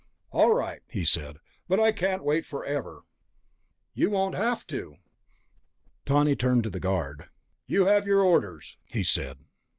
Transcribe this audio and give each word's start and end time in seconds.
"All 0.31 0.51
right," 0.51 0.81
he 0.89 1.05
said, 1.05 1.37
"but 1.67 1.79
I 1.79 1.91
can't 1.91 2.23
wait 2.23 2.43
forever...." 2.43 3.03
"You 3.93 4.09
won't 4.09 4.33
have 4.33 4.65
to." 4.65 4.95
Tawney 6.05 6.35
turned 6.35 6.63
to 6.63 6.71
the 6.71 6.79
guard. 6.79 7.29
"You 7.67 7.85
have 7.85 8.07
your 8.07 8.23
orders," 8.23 8.77
he 8.91 9.03
said. 9.03 9.37